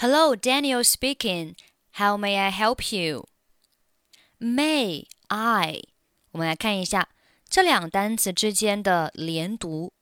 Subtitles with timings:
[0.00, 1.56] Hello, Daniel speaking.
[1.94, 3.24] How may I help you?
[4.38, 5.82] May I？
[6.30, 7.08] 我们来看一下
[7.48, 9.92] 这两单词之间的连读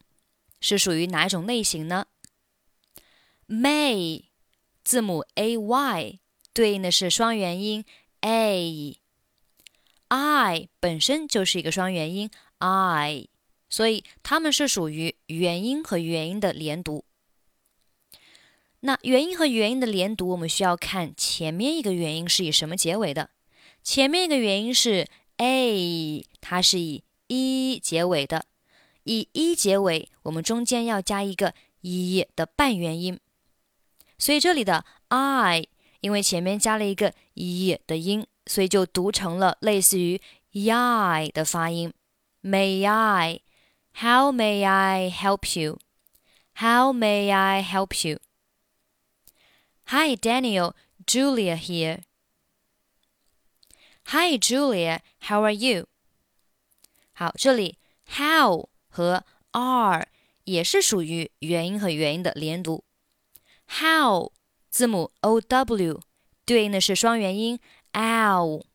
[0.60, 2.08] 是属于哪一种类型呢
[3.48, 4.24] ？May
[4.84, 6.20] 字母 a y
[6.52, 7.82] 对应的是双元音
[8.20, 8.98] a，I
[10.78, 13.28] 本身就是一个双元音 I，
[13.70, 17.06] 所以它们是属于元音和元音的连读。
[18.86, 23.30] 那元音和元音的连读，我们需要看前面一个元音是以什么结尾的。
[23.82, 28.46] 前面一个元音是 a，它是以 e 结尾的。
[29.02, 33.18] 以 e 结尾，我们中间要加一个 e 的半元音。
[34.18, 35.66] 所以这里的 I，
[36.00, 40.20] 因为前面加了一个 e 的音，所以就读成了类似于
[40.52, 41.92] y 的发音。
[42.40, 48.20] May I？How may I help you？How may I help you?
[49.88, 52.00] hi daniel，Julia here。
[54.06, 55.86] hi Julia，how are you？
[57.12, 60.08] 好，这里 how 和 are
[60.44, 62.84] 也是属于元音和元音的连读。
[63.68, 64.32] how
[64.70, 66.00] 字母 O W
[66.44, 67.60] 对应的是双元音
[67.92, 68.66] l，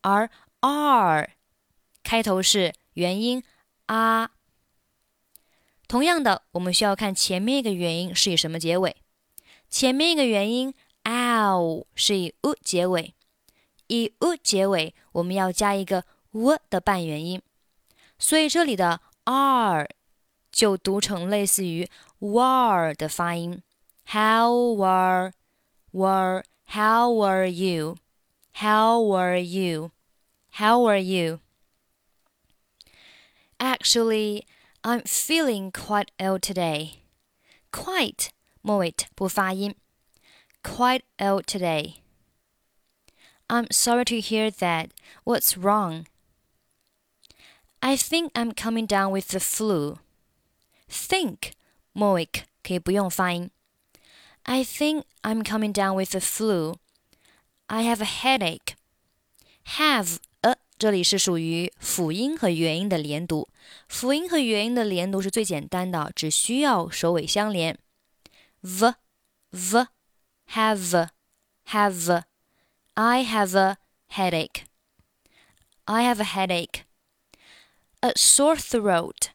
[0.00, 0.30] 而
[0.60, 1.30] r
[2.02, 3.44] 开头是元音
[3.86, 4.30] a。
[5.86, 8.96] 同样的，我们需要看前面一个元音是以什么结尾。
[9.69, 13.13] 前面一个元音 ow 是以 u 结尾，
[13.87, 17.41] 以 u 结尾，我们要加一个 w 的半元音，
[18.17, 19.87] 所以这里的 r
[20.51, 23.61] 就读成类似于 were 的发音。
[24.05, 25.31] How were
[25.91, 27.97] were How were you?
[28.53, 29.91] How were you?
[30.53, 31.39] How were you?
[33.59, 34.43] Actually,
[34.81, 37.03] I'm feeling quite ill today.
[37.71, 38.29] Quite
[38.61, 39.75] 末尾不发音。
[40.63, 41.95] Quite ill today.
[43.47, 44.89] I'm sorry to hear that.
[45.25, 46.05] What's wrong?
[47.79, 49.97] I think I'm coming down with the flu.
[50.89, 51.51] Think
[51.91, 52.29] 末尾
[52.63, 53.51] 可以不用发音。
[54.43, 56.75] I think I'm coming down with the flu.
[57.67, 58.75] I have a headache.
[59.77, 63.49] Have 呃，这里是属于辅音和元音的连读。
[63.87, 67.77] 辅音和元音的连读是最简单的，只需要首尾相连。
[68.61, 68.95] v
[69.51, 69.87] v
[70.51, 71.09] have
[71.67, 72.23] have
[72.95, 73.77] I have a
[74.09, 74.65] headache.
[75.85, 76.85] I have a headache.
[78.01, 79.29] A sore throat.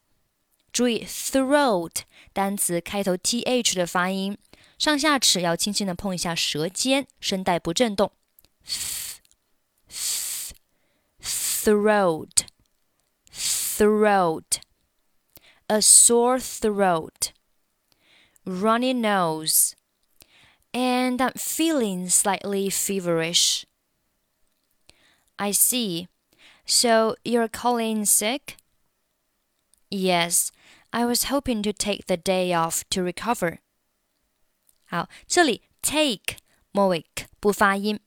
[0.72, 2.02] 注意 throat
[2.32, 4.38] 单词开头 th 的发音，
[4.78, 8.12] 上下齿要轻轻的碰一下舌尖，声带不震动。
[11.20, 12.46] throat
[13.32, 14.60] throat
[15.66, 17.32] a sore throat
[18.44, 19.74] runny nose,
[20.72, 23.66] and I'm feeling slightly feverish.
[25.38, 26.08] I see.
[26.66, 28.56] So you're calling sick?
[29.91, 30.50] Yes,
[30.92, 33.58] I was hoping to take the day off to recover.
[34.84, 36.36] 好，这里 take
[36.72, 37.06] 末尾
[37.41, 38.00] 不发音，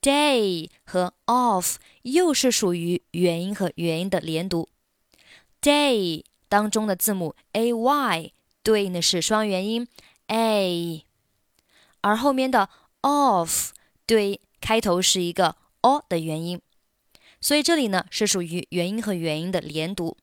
[0.00, 4.68] day 和 off 又是属于元音和元音的连读。
[5.60, 8.32] day 当中的字母 a y
[8.63, 9.87] 对应的是双元音
[10.27, 11.03] a，
[12.01, 12.69] 而后面的
[13.01, 13.71] of
[14.05, 16.61] 对开头是一个 o 的元音，
[17.39, 20.15] 所以这里呢是属于元音和元音的连读。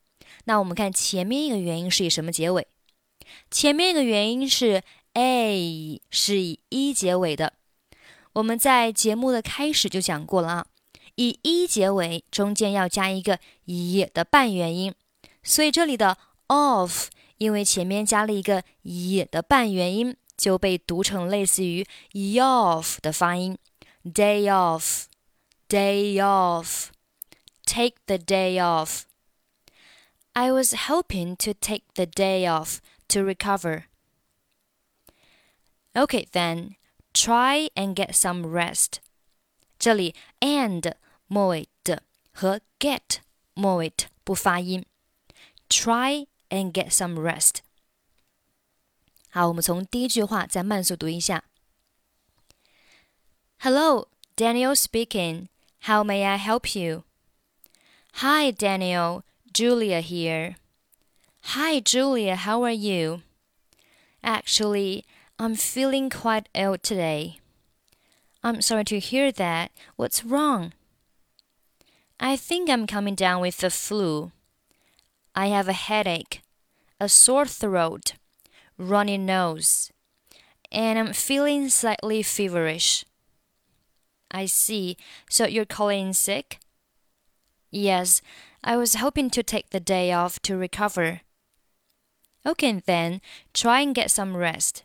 [0.45, 2.67] 那我们看前面一个元音是以什么结尾？
[3.51, 4.83] 前面一个元音是
[5.15, 7.55] a，是以 e 结尾的。
[8.35, 10.67] 我们在节目的开始就讲过了啊，
[11.17, 14.95] 以 e 结尾，中间要加一个 e 的半元音，
[15.43, 16.17] 所以这里的
[16.47, 17.09] of。
[17.38, 23.58] 因为前面加了一个 e 的半元音，就被读成类似于 e off 的发音。
[24.04, 25.06] day off,
[25.70, 26.90] day off,
[27.66, 29.04] take the day off.
[30.34, 33.84] I was hoping to take the day off to recover.
[35.96, 36.76] Okay, then
[37.14, 39.00] try and get some rest.
[39.78, 40.94] 这里 and
[41.28, 43.20] 末尾的和 get
[43.54, 43.94] 末尾
[44.24, 44.86] 不发音。
[45.70, 47.58] Try and get some rest.
[49.30, 51.44] 好，我们从第一句话再慢速读一下。
[53.62, 55.48] Hello, Daniel speaking.
[55.84, 57.04] How may I help you?
[58.16, 59.24] Hi, Daniel.
[59.52, 60.56] Julia here.
[61.56, 62.36] Hi, Julia.
[62.36, 63.22] How are you?
[64.22, 65.04] Actually,
[65.38, 67.40] I'm feeling quite ill today.
[68.42, 69.72] I'm sorry to hear that.
[69.96, 70.74] What's wrong?
[72.20, 74.32] I think I'm coming down with the flu.
[75.39, 76.43] I have a headache,
[76.99, 78.15] a sore throat,
[78.77, 79.93] runny nose,
[80.73, 83.05] and I'm feeling slightly feverish.
[84.33, 84.97] I see.
[85.31, 86.59] So you're calling sick?
[87.71, 88.21] Yes,
[88.65, 91.21] I was hoping to take the day off to recover.
[92.45, 93.21] Okay, then,
[93.55, 94.83] try and get some rest.